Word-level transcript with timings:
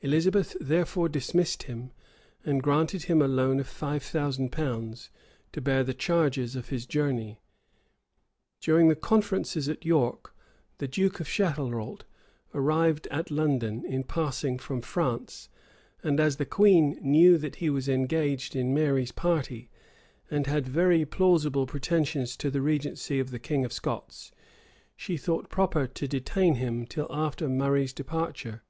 Elizabeth 0.00 0.56
therefore 0.62 1.10
dismissed 1.10 1.64
him; 1.64 1.90
and 2.42 2.62
granted 2.62 3.02
him 3.02 3.20
a 3.20 3.28
loan 3.28 3.60
of 3.60 3.66
five 3.68 4.02
thousand 4.02 4.50
pounds, 4.50 5.10
to 5.52 5.60
bear 5.60 5.84
the 5.84 5.92
charges 5.92 6.56
of 6.56 6.70
his 6.70 6.86
journey.[*] 6.86 7.38
During 8.62 8.88
the 8.88 8.96
conferences 8.96 9.68
at 9.68 9.84
York, 9.84 10.34
the 10.78 10.88
duke 10.88 11.20
of 11.20 11.26
Chatelrault 11.28 12.04
arrived 12.54 13.08
at 13.10 13.30
London, 13.30 13.84
in 13.84 14.04
passing 14.04 14.58
from 14.58 14.80
France; 14.80 15.50
and 16.02 16.18
as 16.18 16.36
the 16.36 16.46
queen 16.46 16.98
knew 17.02 17.36
that 17.36 17.56
he 17.56 17.68
was 17.68 17.90
engaged 17.90 18.56
in 18.56 18.72
Mary's 18.72 19.12
party, 19.12 19.68
and 20.30 20.46
had 20.46 20.66
very 20.66 21.04
plausible 21.04 21.66
pretensions 21.66 22.38
to 22.38 22.50
the 22.50 22.62
regency 22.62 23.20
of 23.20 23.30
the 23.30 23.38
king 23.38 23.66
of 23.66 23.74
Scots, 23.74 24.32
she 24.96 25.18
thought 25.18 25.50
proper 25.50 25.86
to 25.86 26.08
detain 26.08 26.54
him 26.54 26.86
till 26.86 27.06
after 27.10 27.50
Murray's 27.50 27.92
departure. 27.92 28.62